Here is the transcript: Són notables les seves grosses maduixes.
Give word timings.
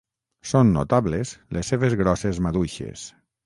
Són 0.51 0.71
notables 0.77 1.35
les 1.59 1.71
seves 1.75 1.95
grosses 2.03 2.43
maduixes. 2.49 3.09